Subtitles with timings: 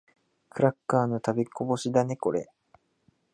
[0.49, 2.49] クラッカーの食べこぼしだね、これ。